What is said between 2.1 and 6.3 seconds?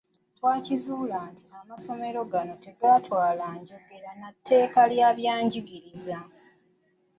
gano tegatwala njogera na tteeka lya bannabyanjiriza.